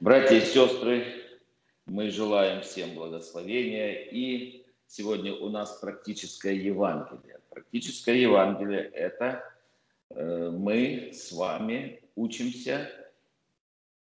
[0.00, 1.06] Братья и сестры,
[1.86, 3.92] мы желаем всем благословения.
[4.10, 7.38] И сегодня у нас практическое Евангелие.
[7.48, 9.44] Практическое Евангелие– это
[10.10, 12.90] э, мы с вами учимся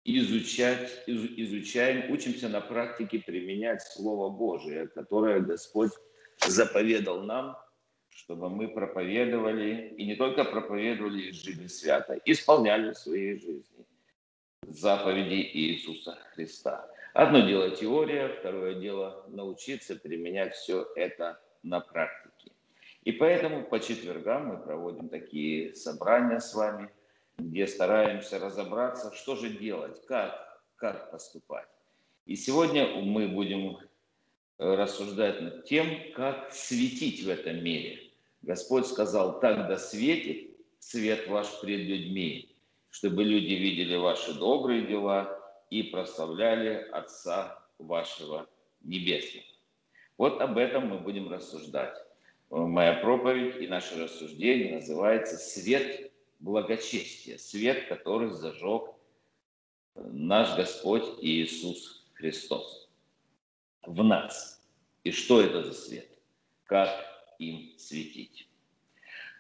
[0.06, 5.92] изучать, изучаем, учимся на практике применять Слово Божие, которое Господь
[6.48, 7.58] заповедал нам,
[8.12, 13.86] чтобы мы проповедовали, и не только проповедовали жизнь свято, исполняли в своей жизни
[14.70, 16.90] заповеди Иисуса Христа.
[17.14, 22.52] Одно дело теория, второе дело научиться применять все это на практике.
[23.04, 26.90] И поэтому по четвергам мы проводим такие собрания с вами,
[27.38, 31.68] где стараемся разобраться, что же делать, как, как поступать.
[32.26, 33.78] И сегодня мы будем
[34.58, 38.12] рассуждать над тем, как светить в этом мире.
[38.42, 42.55] Господь сказал, так да светит свет ваш пред людьми,
[42.96, 45.38] чтобы люди видели ваши добрые дела
[45.70, 48.48] и прославляли Отца вашего
[48.84, 49.46] Небесного.
[50.18, 51.94] Вот об этом мы будем рассуждать.
[52.50, 58.92] Моя проповедь и наше рассуждение называется «Свет благочестия», свет, который зажег
[59.96, 62.88] наш Господь Иисус Христос
[63.82, 64.66] в нас.
[65.04, 66.08] И что это за свет?
[66.64, 66.90] Как
[67.40, 68.48] им светить?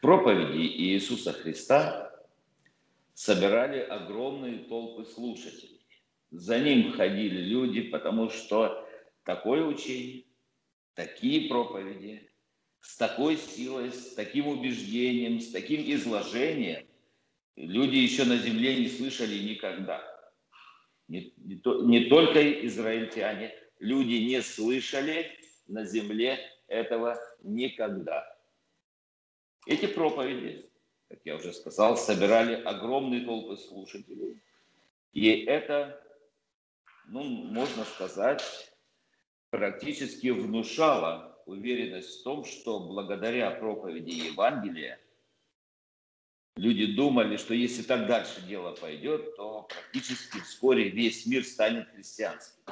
[0.02, 2.12] Проповеди Иисуса Христа
[3.16, 5.88] собирали огромные толпы слушателей.
[6.30, 8.88] За ним ходили люди, потому что
[9.24, 10.26] такое учение,
[10.94, 12.30] такие проповеди,
[12.82, 16.86] с такой силой, с таким убеждением, с таким изложением
[17.56, 20.04] люди еще на земле не слышали никогда.
[21.08, 25.32] Не, не, то, не только израильтяне, люди не слышали
[25.68, 28.26] на земле этого никогда.
[29.68, 30.70] Эти проповеди,
[31.10, 34.42] как я уже сказал, собирали огромные толпы слушателей.
[35.14, 36.02] И это
[37.08, 38.44] ну, можно сказать,
[39.50, 45.00] практически внушала уверенность в том, что благодаря проповеди Евангелия
[46.56, 52.64] люди думали, что если так дальше дело пойдет, то практически вскоре весь мир станет христианским.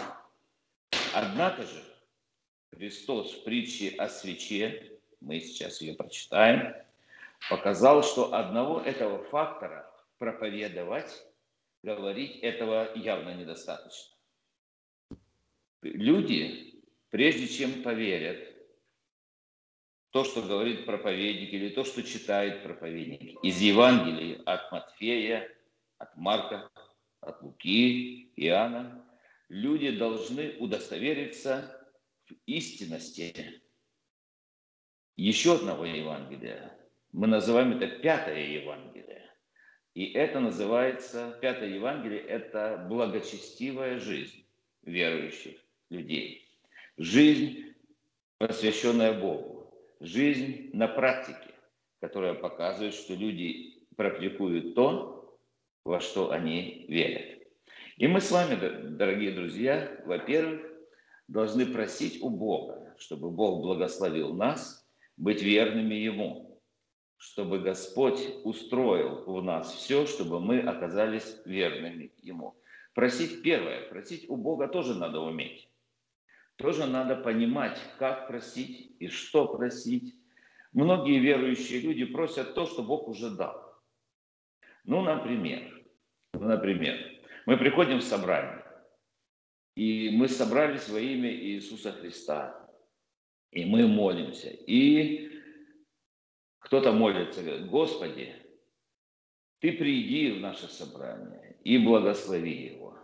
[1.13, 1.83] Однако же
[2.71, 6.73] Христос в притче о свече, мы сейчас ее прочитаем,
[7.49, 11.25] показал, что одного этого фактора проповедовать,
[11.81, 14.13] говорить этого явно недостаточно
[15.83, 18.39] люди, прежде чем поверят
[20.11, 25.49] то, что говорит проповедник, или то, что читает проповедник из Евангелия от Матфея,
[25.97, 26.69] от Марка,
[27.19, 29.05] от Луки, Иоанна,
[29.49, 31.79] люди должны удостовериться
[32.25, 33.61] в истинности
[35.15, 36.77] еще одного Евангелия.
[37.13, 39.21] Мы называем это пятое Евангелие.
[39.93, 44.47] И это называется, пятое Евангелие– это благочестивая жизнь
[44.81, 46.49] верующих людей.
[46.97, 47.75] Жизнь,
[48.39, 49.71] посвященная Богу.
[49.99, 51.53] Жизнь на практике,
[52.01, 55.37] которая показывает, что люди практикуют то,
[55.85, 57.43] во что они верят.
[57.97, 58.55] И мы с вами,
[58.89, 60.61] дорогие друзья, во-первых,
[61.27, 66.52] должны просить у Бога, чтобы Бог благословил нас быть верными Ему,
[67.23, 72.53] чтобы Господь устроил в нас все, чтобы мы оказались верными Ему.
[72.93, 75.69] Просить первое, просить у Бога тоже надо уметь.
[76.57, 80.13] Тоже надо понимать, как просить и что просить.
[80.73, 83.73] Многие верующие люди просят то, что Бог уже дал.
[84.83, 85.81] Ну, например,
[86.33, 86.97] ну, например,
[87.45, 88.65] мы приходим в собрание,
[89.75, 92.69] и мы собрались во имя Иисуса Христа,
[93.51, 94.49] и мы молимся.
[94.49, 95.32] И
[96.73, 98.33] кто-то молится, говорит, Господи,
[99.59, 102.97] Ты приди в наше собрание и благослови его.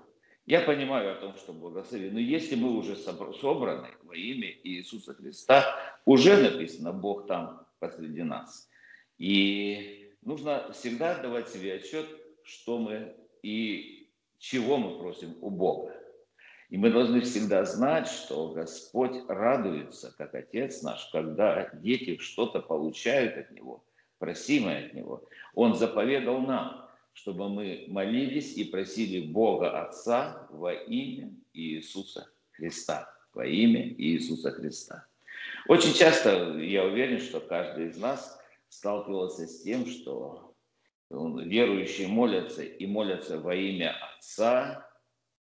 [0.47, 5.63] Я понимаю о том, что благослови, но если мы уже собраны во имя Иисуса Христа,
[6.05, 8.67] уже написано, Бог там посреди нас.
[9.19, 12.07] И нужно всегда давать себе отчет,
[12.41, 14.09] что мы и
[14.39, 15.95] чего мы просим у Бога.
[16.69, 23.37] И мы должны всегда знать, что Господь радуется, как Отец наш, когда дети что-то получают
[23.37, 23.83] от Него,
[24.19, 25.23] просимое от Него.
[25.55, 26.85] Он заповедал нам–
[27.21, 33.13] чтобы мы молились и просили Бога Отца во имя Иисуса Христа.
[33.33, 35.05] Во имя Иисуса Христа.
[35.67, 38.39] Очень часто, я уверен, что каждый из нас
[38.69, 40.55] сталкивался с тем, что
[41.09, 44.88] верующие молятся и молятся во имя Отца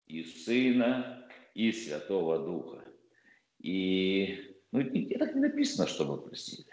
[0.06, 2.84] и Сына и Святого Духа.
[3.58, 6.66] И ну, и так не написано, что мы просили.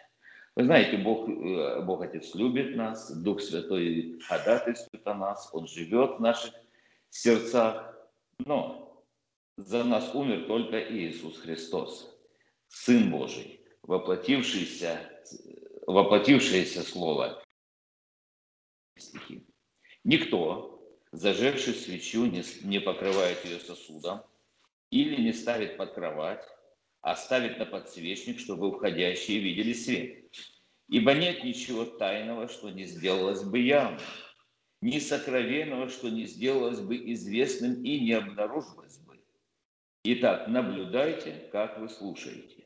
[0.55, 6.17] Вы знаете, Бог, э, Бог Отец любит нас, Дух Святой ходатайствует о нас, Он живет
[6.17, 6.53] в наших
[7.09, 7.93] сердцах.
[8.39, 9.05] Но
[9.57, 12.17] за нас умер только Иисус Христос,
[12.67, 14.97] Сын Божий, воплотившийся,
[15.85, 17.43] воплотившееся Слово.
[20.05, 20.78] Никто,
[21.11, 24.21] зажегший свечу, не, не покрывает ее сосудом
[24.91, 26.43] или не ставит под кровать,
[27.01, 30.25] а ставит на подсвечник, чтобы уходящие видели свет.
[30.87, 33.99] Ибо нет ничего тайного, что не сделалось бы явно,
[34.81, 39.19] ни сокровенного, что не сделалось бы известным и не обнаружилось бы.
[40.03, 42.65] Итак, наблюдайте, как вы слушаете.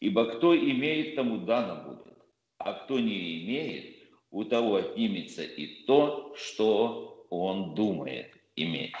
[0.00, 2.18] Ибо кто имеет, тому дано будет,
[2.58, 3.96] а кто не имеет,
[4.30, 8.94] у того отнимется и то, что он думает иметь.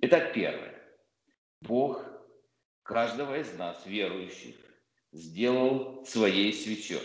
[0.00, 0.74] Итак, первое.
[1.60, 2.04] Бог
[2.82, 4.56] каждого из нас, верующих,
[5.12, 7.02] сделал своей свечой.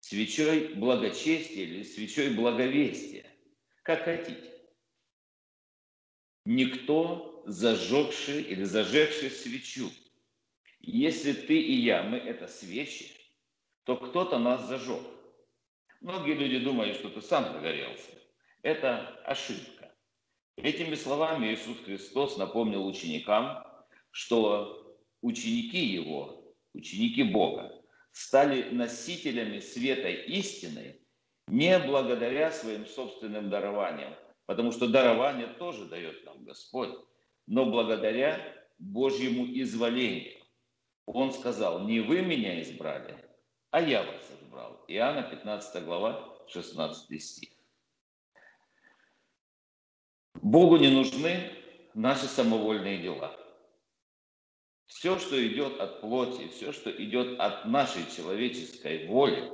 [0.00, 3.26] Свечой благочестия или свечой благовестия,
[3.82, 4.50] как хотите.
[6.46, 9.90] Никто, зажегший или зажегший свечу,
[10.80, 13.14] если ты и я, мы это свечи,
[13.84, 15.02] то кто-то нас зажег–
[16.00, 18.10] Многие люди думают, что ты сам загорелся.
[18.62, 19.94] Это ошибка.
[20.56, 23.64] Этими словами Иисус Христос напомнил ученикам,
[24.10, 27.72] что ученики Его, ученики Бога,
[28.12, 31.00] стали носителями света истины
[31.46, 34.14] не благодаря своим собственным дарованиям,
[34.46, 36.90] потому что дарование тоже дает нам Господь,
[37.46, 38.38] но благодаря
[38.78, 40.44] Божьему изволению.
[41.06, 43.16] Он сказал, не вы меня избрали,
[43.70, 44.84] а я вас избрал.
[44.86, 47.59] Иоанна 15 глава, 16 стих.
[50.42, 51.50] Богу не нужны
[51.94, 53.36] наши самовольные дела.
[54.86, 59.52] Все, что идет от плоти, все, что идет от нашей человеческой воли,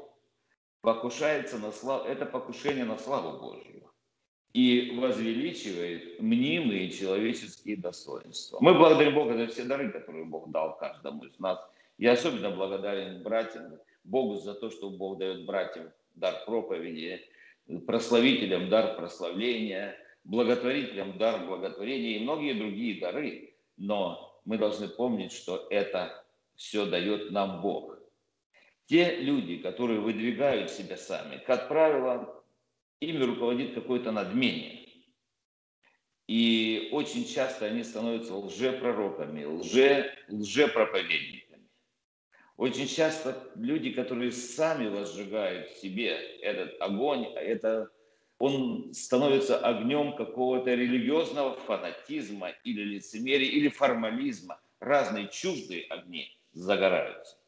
[0.81, 3.91] покушается на славу, это покушение на славу Божью
[4.53, 8.59] и возвеличивает мнимые человеческие достоинства.
[8.61, 11.59] Мы благодарим Бога за все дары, которые Бог дал каждому из нас.
[11.99, 17.21] Я особенно благодарен братьям Богу за то, что Бог дает братьям дар проповеди,
[17.87, 23.55] прославителям дар прославления, благотворителям дар благотворения и многие другие дары.
[23.77, 26.25] Но мы должны помнить, что это
[26.55, 27.99] все дает нам Бог.
[28.87, 32.45] Те люди, которые выдвигают себя сами, как правило,
[33.01, 34.89] ими руководит какое-то надмение.
[36.29, 41.69] И очень часто они становятся лжепророками, лже, лжепроповедниками.
[42.57, 47.91] Очень часто люди, которые сами возжигают в себе этот огонь, это
[48.39, 54.61] он становится огнем какого-то религиозного фанатизма или лицемерия, или формализма.
[54.81, 57.39] Разные чуждые огни загораются.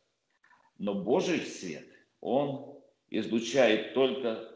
[0.79, 1.89] Но Божий свет,
[2.21, 2.79] он
[3.11, 4.49] излучает только,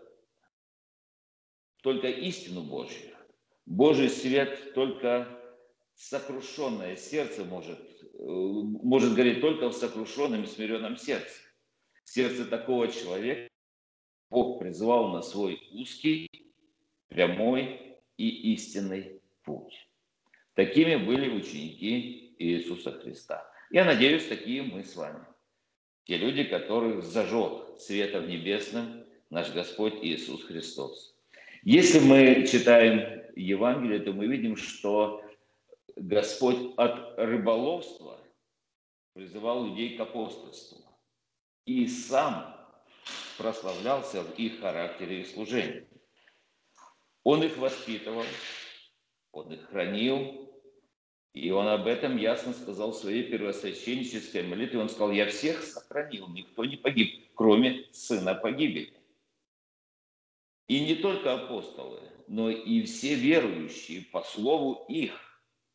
[1.83, 3.11] только истину Божью.
[3.67, 5.29] Божий свет только
[5.95, 7.79] сокрушенное сердце может
[8.15, 11.41] Э, может гореть только в сокрушенном и смиренном сердце.
[12.05, 13.52] Сердце такого человека
[14.33, 16.27] Бог призвал на свой узкий,
[17.09, 19.87] прямой и истинный путь.
[20.55, 23.47] Такими были ученики Иисуса Христа.
[23.71, 25.23] Я надеюсь, такие мы с вами.
[26.05, 31.15] Те люди, которых зажег светом небесным наш Господь Иисус Христос.
[31.63, 35.23] Если мы читаем Евангелие, то мы видим, что
[35.95, 38.19] Господь от рыболовства
[39.13, 40.79] призывал людей к апостольству.
[41.67, 42.52] И сам
[43.39, 45.87] прославлялся в их характере и служении.
[47.25, 48.25] Он их воспитывал,
[49.33, 50.51] он их хранил,
[51.33, 54.81] и он об этом ясно сказал в своей первосвященнической молитве.
[54.81, 58.93] Он сказал, я всех сохранил, никто не погиб, кроме сына погибели.
[60.69, 65.13] И не только апостолы, но и все верующие по слову их–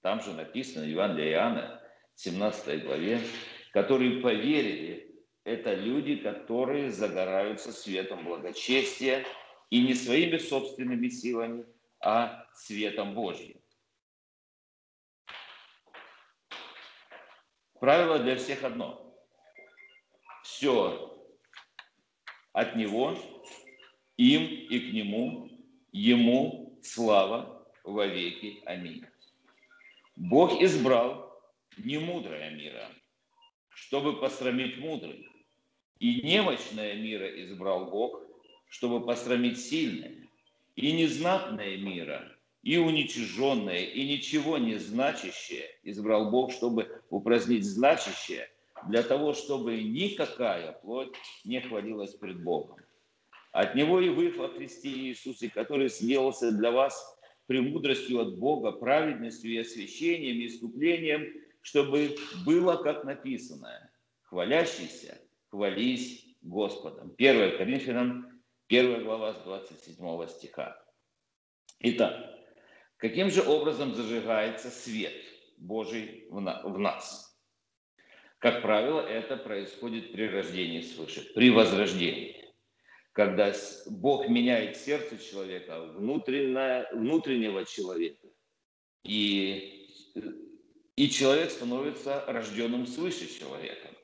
[0.07, 1.81] там же написано, Евангелие Иоанна,
[2.15, 3.19] 17 главе,
[3.73, 5.06] которые поверили,
[5.48, 9.25] это люди, которые загораются светом благочестия
[9.70, 11.66] и не своими собственными силами,
[12.01, 13.58] а светом Божьим.
[17.80, 19.18] Правило для всех одно.
[20.44, 21.18] Все
[22.51, 23.18] от Него,
[24.18, 25.50] им и к Нему,
[25.94, 28.62] Ему слава во веки.
[28.66, 29.06] Аминь.
[30.18, 31.42] Бог избрал
[31.77, 32.89] немудрое мира,
[33.70, 35.26] чтобы посрамить мудрых.
[36.00, 38.22] И немощное мира избрал Бог,
[38.70, 40.16] чтобы посрамить сильное.
[40.75, 48.50] И незнатное мира, и уничиженное, и ничего не значащее избрал Бог, чтобы упразднить значащее,
[48.88, 52.77] для того, чтобы никакая плоть не хвалилась пред Богом.
[53.51, 59.51] От Него и вы во Христе Иисусе, который сделался для вас премудростью от Бога, праведностью
[59.51, 63.89] и освящением, и искуплением, чтобы было, как написано,
[64.24, 65.18] хвалящийся,
[65.50, 67.13] хвались Господом.
[67.18, 70.84] 1 Коринфянам, 1 глава с 27 стиха.
[71.80, 72.13] Итак,
[72.98, 75.13] каким же образом зажигается свет
[75.58, 77.27] Божий в нас?
[78.39, 82.54] Как правило, это происходит при рождении свыше, при возрождении.
[83.13, 83.51] Когда
[83.88, 88.27] Бог меняет сердце человека, внутреннего человека,
[89.04, 89.89] и,
[90.96, 93.97] и человек становится рожденным свыше человеком.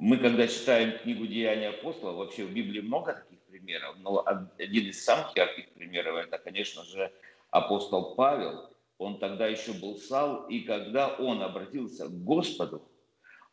[0.00, 4.24] Мы, когда читаем книгу «Деяния апостола», вообще в Библии много таких примеров, но
[4.56, 7.12] один из самых ярких примеров– это, конечно же,
[7.50, 8.70] апостол Павел.
[8.96, 12.90] Он тогда еще был Сал, и когда он обратился к Господу,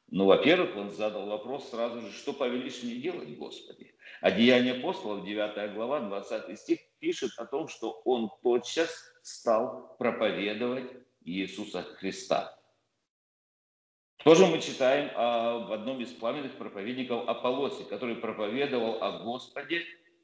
[0.10, 3.94] ну, во-первых, он задал вопрос сразу же, что повелишь мне делать, Господи?
[4.22, 8.90] А Деяние апостолов, 9 глава, 20 стих, пишет о том, что он тотчас
[9.22, 10.94] стал проповедовать
[11.26, 12.57] Иисуса Христа.
[14.28, 19.84] Тоже мы читаем об одном из пламенных проповедников Аполлосе, который проповедовал о Господе,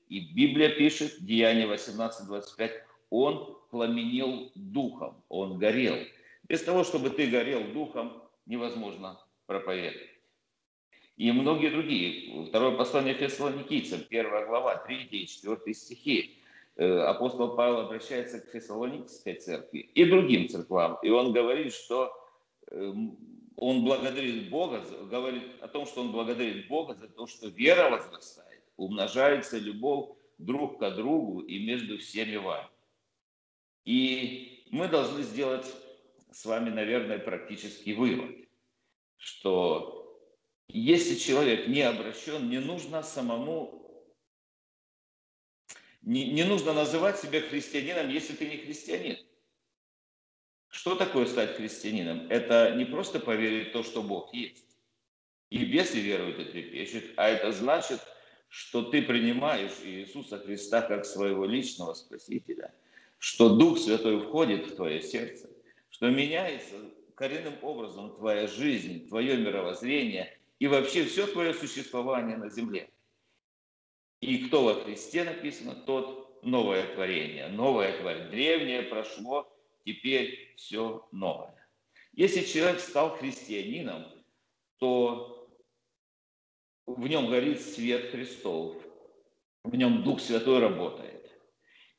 [0.10, 2.72] и Библия пишет, Деяние 18.25,
[3.12, 5.96] он пламенел духом, он горел.
[6.50, 10.10] Без того, чтобы ты горел духом, невозможно проповедовать.
[11.16, 12.48] И многие другие.
[12.48, 16.38] Второе послание Фессалоникийцам, первая глава, 3 и 4 стихи.
[16.76, 20.98] Э, апостол Павел обращается к Фессалоникийской церкви и другим церквам.
[21.04, 22.12] И он говорит, что
[22.70, 23.18] эм,
[23.56, 28.64] он благодарит Бога, говорит о том, что он благодарит Бога за то, что вера возрастает,
[28.78, 32.70] умножается любовь друг к другу и между всеми вами.
[33.86, 35.66] И мы должны сделать
[36.32, 38.44] с вами, наверное, практический вывод
[39.24, 40.20] что
[40.68, 44.06] если человек не обращен, не нужно самому,
[46.02, 49.18] не, не нужно называть себя христианином, если ты не христианин.
[50.74, 52.26] Что такое стать христианином?
[52.32, 54.66] Это не просто поверить в то, что Бог есть.
[55.52, 58.00] И бесы веруют и трепещут, а это значит,
[58.50, 62.74] что ты принимаешь Иисуса Христа как своего личного Спасителя,
[63.20, 65.48] что Дух Святой входит в твое сердце,
[65.92, 66.76] что меняется
[67.14, 72.90] коренным образом твоя жизнь, твое мировоззрение и вообще все твое существование на земле.
[74.22, 77.50] И кто во Христе написано, тот новое творение.
[77.50, 78.30] Новое творение.
[78.30, 79.53] Древнее прошло,
[79.86, 81.56] теперь все новое.
[82.14, 84.06] Если человек стал христианином,
[84.78, 85.50] то
[86.86, 88.76] в нем горит свет Христов,
[89.64, 91.32] в нем Дух Святой работает.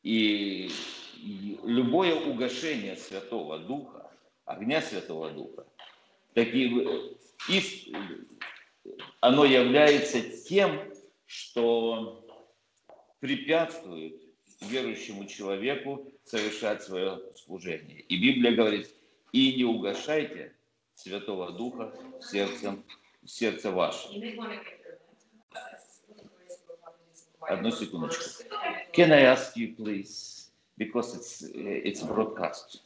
[0.02, 0.70] И
[1.16, 4.04] любое угошение Святого Духа
[4.44, 5.66] огня Святого Духа,
[6.34, 7.16] такие,
[9.20, 10.92] оно является тем,
[11.26, 12.26] что
[13.20, 14.22] препятствует
[14.68, 18.00] верующему человеку совершать свое служение.
[18.00, 18.94] И Библия говорит,
[19.32, 20.54] и не угошайте
[20.94, 22.78] Святого Духа в сердце,
[23.22, 24.08] в сердце ваше.
[27.40, 28.24] Одну секундочку.
[28.94, 32.80] Can I ask you, please, because it's, it's broadcast.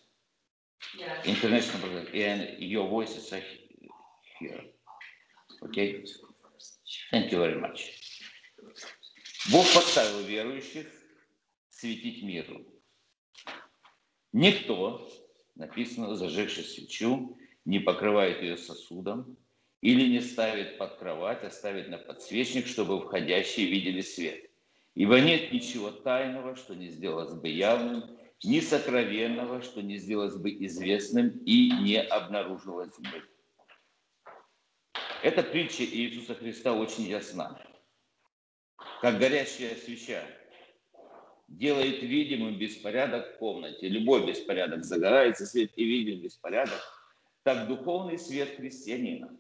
[1.25, 3.43] international and your voices are
[4.39, 4.61] here.
[5.65, 6.05] Okay?
[7.11, 7.95] Thank you very much.
[9.51, 10.87] Бог поставил верующих
[11.79, 12.67] светить миру.
[14.33, 15.09] Никто,
[15.55, 19.37] написано, зажегший свечу, не покрывает ее сосудом
[19.81, 24.51] или не ставит под кровать, а ставит на подсвечник, чтобы входящие видели свет.
[24.95, 30.51] Ибо нет ничего тайного, что не сделалось бы явным, ни сокровенного, что не сделалось бы
[30.67, 33.23] известным и не обнаружилось бы.
[35.23, 37.61] Эта притча Иисуса Христа очень ясна.
[39.01, 40.25] Как горящая свеча
[41.49, 43.89] делает видимым беспорядок в комнате.
[43.89, 46.81] Любой беспорядок загорается свет и виден беспорядок.
[47.43, 49.35] Так духовный свет христианина,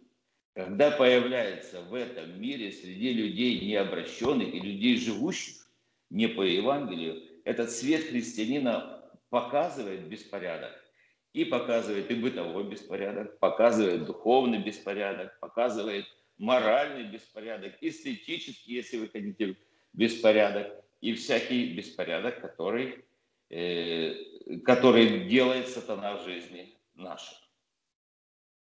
[0.54, 5.70] когда появляется в этом мире среди людей необращенных и людей, живущих
[6.10, 10.72] не по Евангелию, этот свет христианина показывает беспорядок.
[11.34, 16.06] И показывает и бытовой беспорядок, показывает духовный беспорядок, показывает
[16.38, 19.56] моральный беспорядок, эстетический, если вы хотите,
[19.92, 23.04] беспорядок, и всякий беспорядок, который,
[23.50, 24.14] э,
[24.64, 27.36] который делает сатана в жизни нашей.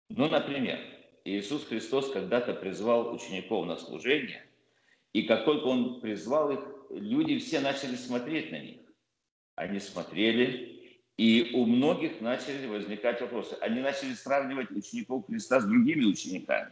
[0.09, 0.79] Ну, например,
[1.25, 4.45] Иисус Христос когда-то призвал учеников на служение,
[5.13, 6.59] и как только Он призвал их,
[6.89, 8.81] люди все начали смотреть на них.
[9.55, 10.79] Они смотрели,
[11.17, 13.57] и у многих начали возникать вопросы.
[13.62, 16.71] Они начали сравнивать учеников Христа с другими учениками.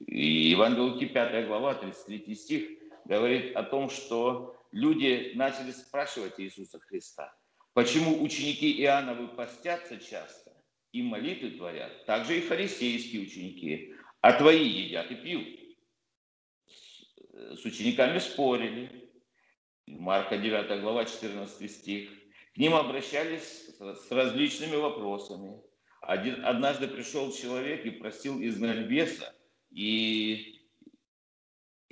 [0.00, 2.68] И Евангелие Луки, 5 глава, 33 стих,
[3.04, 7.32] говорит о том, что люди начали спрашивать Иисуса Христа,
[7.74, 10.52] Почему ученики Иоанновы постятся часто
[10.92, 12.04] и молитвы творят?
[12.04, 13.94] Также и фарисейские ученики.
[14.20, 15.58] А твои едят и пьют.
[17.32, 19.10] С учениками спорили.
[19.86, 22.10] Марка 9 глава 14 стих.
[22.54, 25.58] К ним обращались с различными вопросами.
[26.02, 29.34] Один, однажды пришел человек и просил изгнать беса,
[29.70, 30.61] и,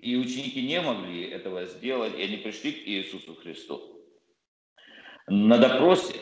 [0.02, 4.02] и ученики не могли этого сделать, и они пришли к Иисусу Христу.
[5.26, 6.16] На допросе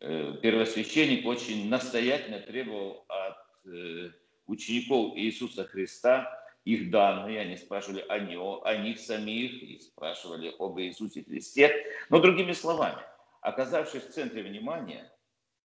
[0.00, 4.10] э, первосвященник очень настоятельно требовал от э,
[4.46, 10.78] учеников Иисуса Христа их данные, они спрашивали о, него, о них самих и спрашивали об
[10.80, 11.86] Иисусе Христе.
[12.08, 13.02] Но другими словами,
[13.40, 15.10] оказавшись в центре внимания,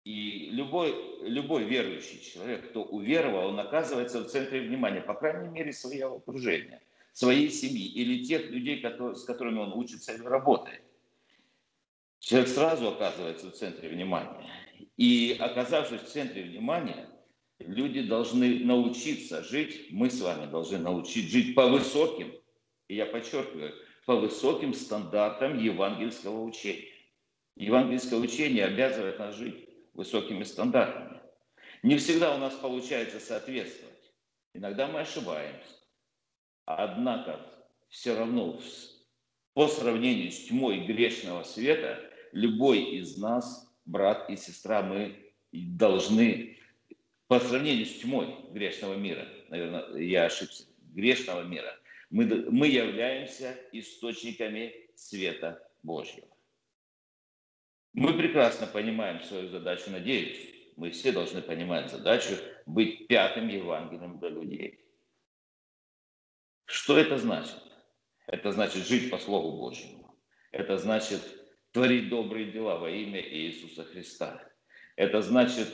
[0.04, 5.72] и любой, любой верующий человек, кто уверовал, он оказывается в центре внимания, по крайней мере,
[5.72, 6.80] своего окружения,
[7.18, 10.82] своей семьи или тех людей, с которыми он учится или работает.
[12.20, 14.48] Человек сразу оказывается в центре внимания.
[14.96, 17.10] И оказавшись в центре внимания,
[17.58, 22.32] люди должны научиться жить, мы с вами должны научить жить по высоким,
[22.86, 23.74] и я подчеркиваю,
[24.06, 26.92] по высоким стандартам евангельского учения.
[27.56, 31.20] Евангельское учение обязывает нас жить высокими стандартами.
[31.82, 34.12] Не всегда у нас получается соответствовать.
[34.54, 35.77] Иногда мы ошибаемся.
[36.70, 37.40] Однако
[37.88, 38.60] все равно
[39.54, 41.98] по сравнению с тьмой грешного света,
[42.32, 46.58] любой из нас, брат и сестра, мы должны
[47.26, 51.74] по сравнению с тьмой грешного мира, наверное, я ошибся, грешного мира,
[52.10, 56.28] мы, мы являемся источниками света Божьего.
[57.94, 60.38] Мы прекрасно понимаем свою задачу, надеюсь,
[60.76, 62.34] мы все должны понимать задачу
[62.66, 64.84] быть пятым Евангелием для людей.
[66.68, 67.56] Что это значит?
[68.26, 70.14] Это значит жить по Слову Божьему.
[70.52, 71.22] Это значит
[71.72, 74.46] творить добрые дела во имя Иисуса Христа.
[74.94, 75.68] Это значит,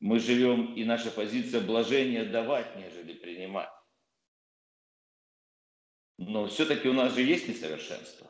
[0.00, 3.70] мы живем, и наша позиция блажения давать, нежели принимать.
[6.18, 8.26] Но все-таки у нас же есть несовершенство.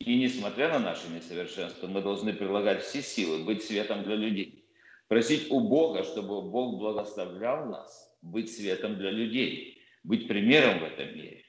[0.00, 4.68] И несмотря на наши несовершенства, мы должны прилагать все силы, быть светом для людей.
[5.08, 11.14] Просить у Бога, чтобы Бог благословлял нас быть светом для людей, быть примером в этом
[11.14, 11.44] мире.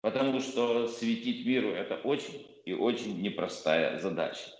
[0.00, 4.50] Потому что светить миру– это очень и очень непростая задача.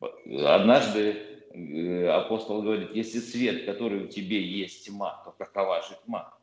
[0.00, 1.12] Однажды
[1.52, 6.34] э, апостол говорит, если свет, который в тебе есть тьма, то какова же тьма?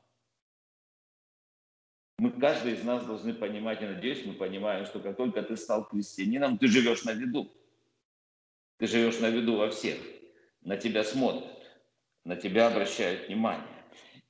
[2.19, 5.83] Мы, каждый из нас должны понимать, и надеюсь, мы понимаем, что как только ты стал
[5.83, 7.51] христианином, ты живешь на виду.
[8.77, 9.97] Ты живешь на виду во всех.
[10.61, 11.45] На тебя смотрят,
[12.23, 13.67] на тебя обращают внимание.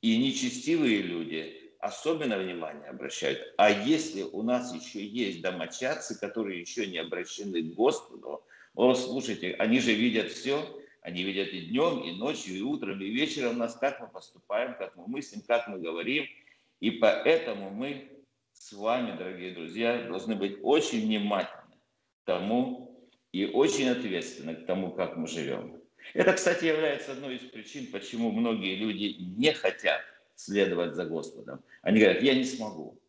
[0.02, 3.54] И нечестивые люди особенно внимание обращают.
[3.58, 8.44] А если у нас еще есть домочадцы, которые еще не обращены к Господу,
[8.76, 10.66] о, слушайте, они же видят все,
[11.02, 14.96] они видят и днем, и ночью, и утром, и вечером нас, как мы поступаем, как
[14.96, 16.26] мы мыслим, как мы говорим–
[16.80, 18.10] и поэтому мы
[18.54, 21.76] с вами, дорогие друзья, должны быть очень внимательны
[22.22, 25.82] к тому и очень ответственны к тому, как мы живем.
[26.14, 30.02] Это, кстати, является одной из причин, почему многие люди не хотят
[30.38, 31.62] следовать за Господом.
[31.82, 33.02] Они говорят, я не смогу,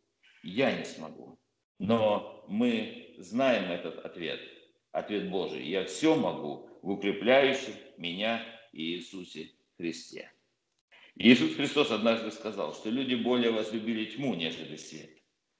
[0.43, 1.39] я не смогу.
[1.79, 4.41] Но мы знаем этот ответ,
[4.91, 5.69] ответ Божий.
[5.69, 10.33] Я все могу в укрепляющем меня Иисусе Христе.
[11.17, 15.11] Иисус Христос однажды сказал, что люди более возлюбили тьму, нежели свет.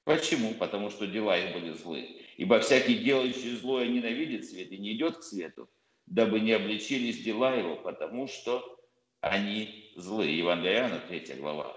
[0.05, 0.53] Почему?
[0.55, 2.21] Потому что дела их были злы.
[2.37, 5.69] Ибо всякий делающий злое ненавидит свет и не идет к свету,
[6.07, 8.79] дабы не обличились дела его, потому что
[9.21, 10.37] они злые.
[10.37, 11.75] Евангелие Иоанна, 3 глава.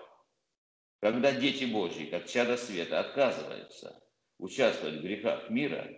[1.01, 4.03] Когда дети Божьи, как чада света, отказываются
[4.39, 5.91] участвовать в грехах мира,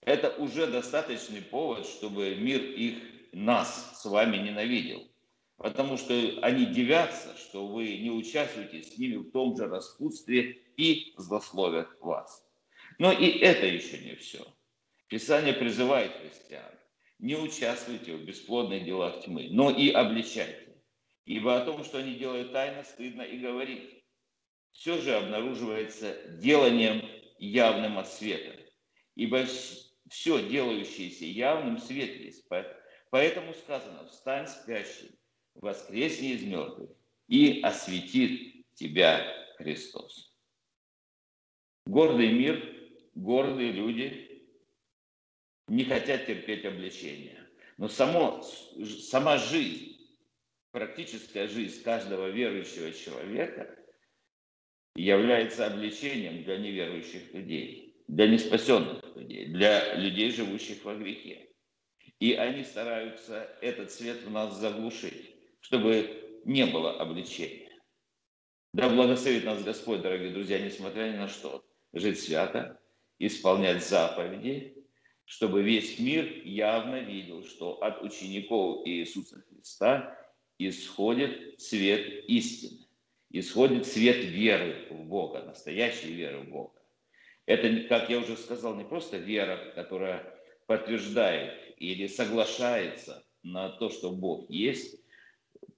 [0.00, 2.98] это уже достаточный повод, чтобы мир их,
[3.32, 5.10] нас с вами ненавидел
[5.60, 11.12] потому что они девятся, что вы не участвуете с ними в том же распутстве и
[11.18, 12.42] злословят вас.
[12.98, 14.42] Но и это еще не все.
[15.08, 16.72] Писание призывает христиан,
[17.18, 20.69] не участвуйте в бесплодных делах тьмы, но и обличайте.
[21.24, 24.04] Ибо о том, что они делают тайно, стыдно и говорить.
[24.72, 27.02] Все же обнаруживается деланием
[27.38, 28.56] явным от света.
[29.14, 29.44] Ибо
[30.08, 32.46] все, делающееся явным, свет есть.
[33.10, 35.18] Поэтому сказано, встань спящий,
[35.54, 36.90] воскресни из мертвых
[37.28, 39.24] и осветит тебя
[39.56, 40.34] Христос.
[41.86, 44.46] Гордый мир, гордые люди
[45.68, 47.48] не хотят терпеть обличения.
[47.78, 49.89] Но само, сама жизнь,
[50.72, 53.76] практическая жизнь каждого верующего человека
[54.94, 61.48] является обличением для неверующих людей, для неспасенных людей, для людей, живущих во грехе.
[62.18, 67.70] И они стараются этот свет в нас заглушить, чтобы не было обличения.
[68.72, 72.80] Да благословит нас Господь, дорогие друзья, несмотря ни на что, жить свято,
[73.18, 74.76] исполнять заповеди,
[75.24, 80.19] чтобы весь мир явно видел, что от учеников Иисуса Христа
[80.68, 82.86] исходит свет истины,
[83.30, 86.80] исходит свет веры в Бога, настоящей веры в Бога.
[87.46, 94.12] Это, как я уже сказал, не просто вера, которая подтверждает или соглашается на то, что
[94.12, 95.00] Бог есть.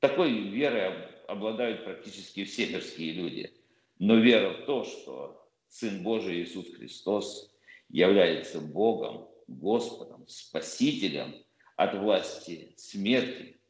[0.01, 3.53] Такой верой обладают практически все мирские люди.
[3.99, 7.55] Но вера в то, что Сын Божий Иисус Христос
[7.89, 11.35] является Богом, Господом, Спасителем
[11.77, 13.61] от власти смерти,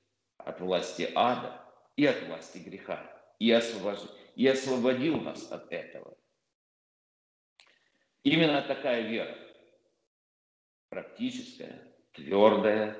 [0.44, 1.60] от власти ада
[1.96, 3.08] и от власти греха.
[3.38, 3.98] И, освобож...
[4.36, 6.16] и освободил нас от этого.
[8.22, 9.36] Именно такая вера,
[10.88, 12.96] практическая, твердая,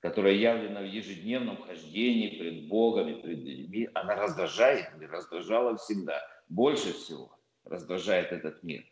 [0.00, 6.20] которая явлена в ежедневном хождении пред Богом и пред людьми, она раздражает или раздражала всегда.
[6.48, 8.84] Больше всего раздражает этот мир.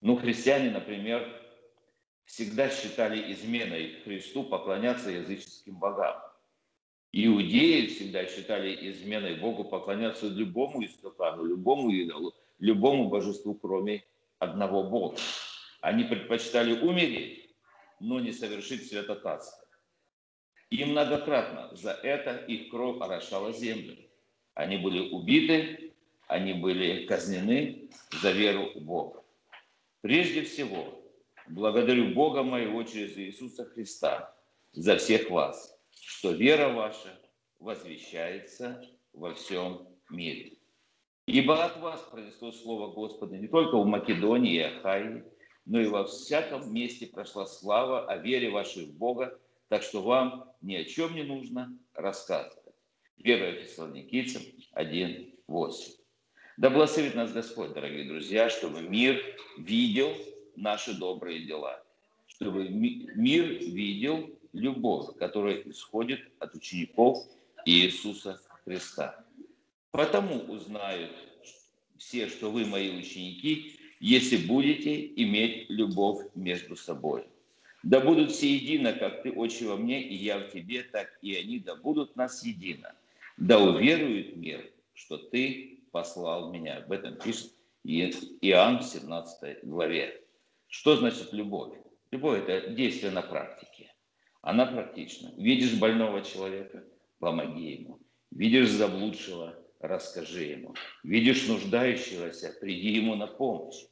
[0.00, 1.41] Ну, христиане, например,
[2.24, 6.20] всегда считали изменой Христу поклоняться языческим богам.
[7.12, 14.02] Иудеи всегда считали изменой Богу поклоняться любому истукану, любому идолу, любому божеству, кроме
[14.38, 15.18] одного Бога.
[15.82, 17.54] Они предпочитали умереть,
[18.00, 19.66] но не совершить святотатство.
[20.70, 23.98] И многократно за это их кровь орошала землю.
[24.54, 25.92] Они были убиты,
[26.28, 27.90] они были казнены
[28.22, 29.22] за веру в Бога.
[30.00, 31.01] Прежде всего,
[31.48, 34.34] благодарю Бога моего через Иисуса Христа
[34.72, 37.18] за всех вас, что вера ваша
[37.58, 40.58] возвещается во всем мире.
[41.26, 45.24] Ибо от вас произошло слово Господа не только в Македонии и Ахайе,
[45.64, 50.52] но и во всяком месте прошла слава о вере вашей в Бога, так что вам
[50.60, 52.58] ни о чем не нужно рассказывать.
[53.22, 54.42] Первое Фессалоникийцам
[54.74, 55.72] 1.8.
[56.56, 59.22] Да благословит нас Господь, дорогие друзья, чтобы мир
[59.56, 60.12] видел
[60.56, 61.82] наши добрые дела,
[62.26, 67.18] чтобы мир видел любовь, которая исходит от учеников
[67.64, 69.24] Иисуса Христа.
[69.90, 71.12] Потому узнают
[71.98, 77.24] все, что вы мои ученики, если будете иметь любовь между собой.
[77.82, 81.34] Да будут все едино, как ты, Отче, во мне, и я в тебе, так и
[81.34, 82.94] они, да будут нас едино.
[83.36, 86.78] Да уверует мир, что ты послал меня.
[86.78, 87.52] Об этом пишет
[87.84, 90.21] Иоанн в 17 главе.
[90.72, 91.78] Что значит любовь?
[92.10, 93.92] Любовь– это действие на практике.
[94.40, 95.32] Она практична.
[95.36, 96.82] Видишь больного человека–
[97.18, 98.00] помоги ему.
[98.30, 100.74] Видишь заблудшего– расскажи ему.
[101.04, 103.84] Видишь нуждающегося– приди ему на помощь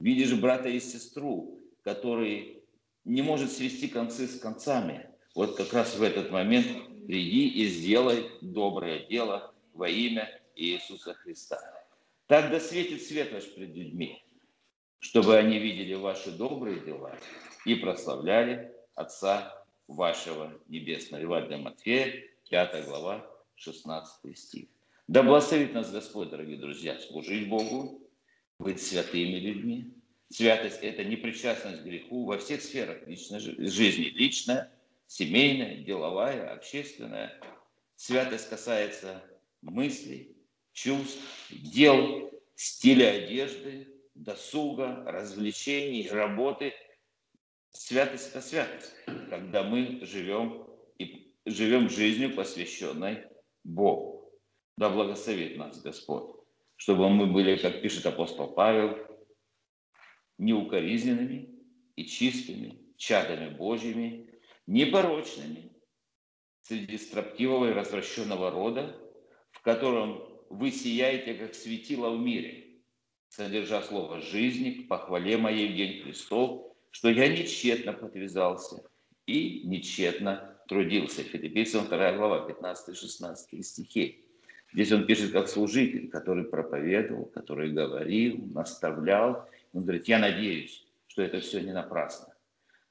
[0.00, 2.62] видишь брата и сестру, который
[3.04, 6.66] не может свести концы с концами, вот как раз в этот момент
[7.06, 11.60] приди и сделай доброе дело во имя Иисуса Христа.
[12.26, 14.23] Так да светит свет ваш пред людьми,
[15.04, 17.14] чтобы они видели ваши добрые дела
[17.66, 19.54] и прославляли Отца
[19.86, 21.20] вашего Небесного.
[21.20, 24.66] Евангелие Матфея, 5 глава, 16 стих.
[25.06, 28.00] Да благословит нас Господь, дорогие друзья, служить Богу,
[28.58, 29.92] быть святыми людьми.
[30.30, 34.04] Святость– это непричастность к греху во всех сферах личной жизни.
[34.04, 34.72] Личная,
[35.06, 37.38] семейная, деловая, общественная.
[37.96, 39.22] Святость касается
[39.60, 40.34] мыслей,
[40.72, 46.72] чувств, дел, стиля одежды, досуга, развлечений, работы.
[47.70, 48.94] Святость– это святость,
[49.28, 50.66] когда мы живем
[50.98, 53.26] и живем жизнью, посвященной
[53.64, 54.32] Богу.
[54.76, 56.34] Да благословит нас Господь
[56.76, 58.98] чтобы мы были, как пишет апостол Павел,
[60.38, 61.48] неукоризненными
[61.96, 64.30] и чистыми, чадами Божьими,
[64.66, 65.72] непорочными,
[66.62, 68.98] среди строптивого и развращенного рода,
[69.52, 72.63] в котором вы сияете, как светило в мире,
[73.36, 78.84] содержа слово жизни похвале моей в день Христов, что я нечетно подвязался
[79.26, 81.24] и нечетно трудился.
[81.24, 84.24] Филиппийцам 2 глава, 15-16 стихи.
[84.72, 89.48] Здесь он пишет как служитель, который проповедовал, который говорил, наставлял.
[89.72, 92.34] Он говорит, я надеюсь, что это все не напрасно.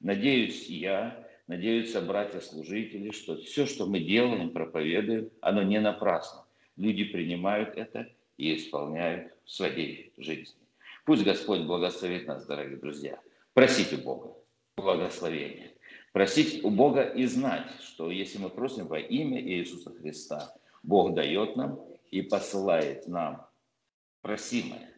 [0.00, 6.44] Надеюсь я, надеются братья-служители, что все, что мы делаем, проповедуем, оно не напрасно.
[6.76, 10.60] Люди принимают это и исполняют своей жизни.
[11.04, 13.18] Пусть Господь благословит нас, дорогие друзья.
[13.52, 14.34] Просите Бога
[14.76, 15.72] благословения.
[16.12, 21.56] Просить у Бога и знать, что если мы просим во имя Иисуса Христа– Бог дает
[21.56, 23.46] нам и посылает нам
[24.20, 24.90] просимое.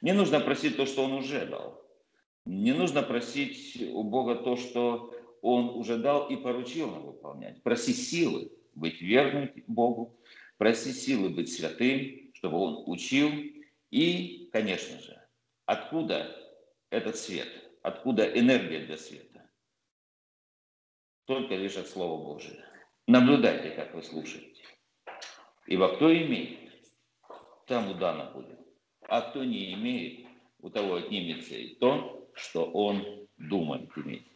[0.00, 1.82] Не нужно просить то, что Он уже дал.
[2.46, 7.62] Не нужно просить у Бога то, что Он уже дал и поручил нам выполнять.
[7.62, 10.16] Проси силы быть верным Богу,
[10.56, 13.30] проси силы быть святым, чтобы Он учил.
[13.90, 15.18] И, конечно же,
[15.64, 16.36] откуда
[16.90, 17.48] этот свет,
[17.80, 19.48] откуда энергия для света?
[21.24, 22.62] Только лишь от Слова Божия.
[23.06, 24.62] Наблюдайте, как вы слушаете.
[25.66, 26.70] Ибо кто имеет,
[27.66, 28.60] тому дано будет.
[29.08, 30.26] А кто не имеет,
[30.58, 34.26] у того отнимется и то, что он думает иметь.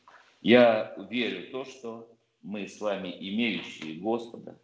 [0.40, 4.58] Я верю в то, что мы с вами, имеющие Господа,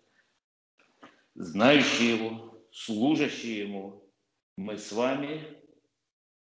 [1.34, 4.04] знающие Его, служащие Ему,
[4.56, 5.40] мы с вами,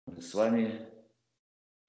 [0.05, 0.87] мы с вами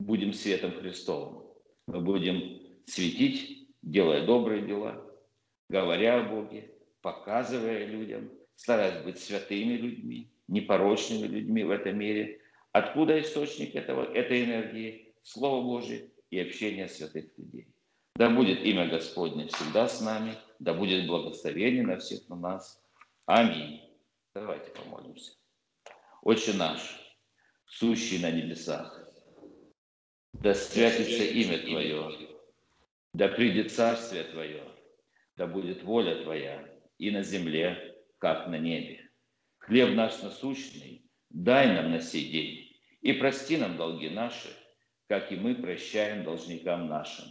[0.00, 1.44] будем светом Христовым.
[1.86, 5.04] Мы будем светить, делая добрые дела,
[5.68, 12.40] говоря о Боге, показывая людям, стараясь быть святыми людьми, непорочными людьми в этом мире.
[12.72, 15.14] Откуда источник этого, этой энергии?
[15.22, 17.68] Слово Божие и общение святых людей.
[18.16, 22.82] Да будет имя Господне всегда с нами, да будет благословение на всех на нас.
[23.26, 23.91] Аминь.
[24.34, 25.32] Давайте помолимся.
[26.22, 26.80] Отче наш,
[27.66, 28.98] сущий на небесах,
[30.32, 32.30] да святится имя Твое,
[33.12, 34.64] да придет Царствие Твое,
[35.36, 36.66] да будет воля Твоя
[36.96, 39.10] и на земле, как на небе.
[39.58, 44.48] Хлеб наш насущный дай нам на сей день, и прости нам долги наши,
[45.08, 47.26] как и мы прощаем должникам нашим.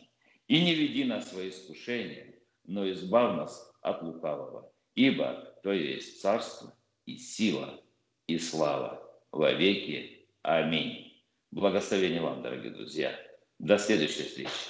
[0.48, 6.22] И не веди нас в свои искушения, но избавь нас от лукавого, ибо Твое есть
[6.22, 7.82] царство и сила
[8.28, 10.28] и слава во веки.
[10.42, 11.24] Аминь.
[11.52, 13.18] Благословения вам, дорогие друзья.
[13.60, 14.52] До следующей встречи.